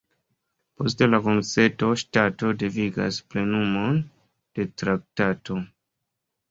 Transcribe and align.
Post 0.79 1.03
la 1.09 1.19
konsento, 1.27 1.91
ŝtato 2.03 2.51
devigas 2.63 3.21
plenumon 3.35 4.01
de 4.09 4.71
traktato. 4.83 5.63